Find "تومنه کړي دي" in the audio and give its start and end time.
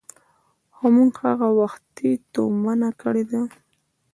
2.33-3.41